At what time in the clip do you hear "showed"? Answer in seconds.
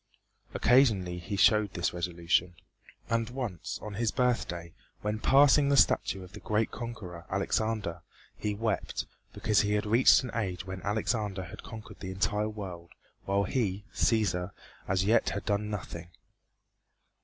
1.35-1.75